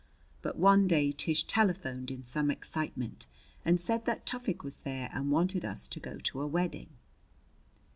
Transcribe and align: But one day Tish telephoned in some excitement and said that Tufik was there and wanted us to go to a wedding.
But 0.41 0.57
one 0.57 0.87
day 0.87 1.11
Tish 1.11 1.43
telephoned 1.43 2.09
in 2.09 2.23
some 2.23 2.49
excitement 2.49 3.27
and 3.63 3.79
said 3.79 4.05
that 4.05 4.25
Tufik 4.25 4.63
was 4.63 4.79
there 4.79 5.11
and 5.13 5.29
wanted 5.29 5.63
us 5.63 5.87
to 5.89 5.99
go 5.99 6.17
to 6.17 6.41
a 6.41 6.47
wedding. 6.47 6.89